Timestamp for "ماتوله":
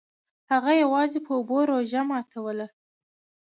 2.09-2.67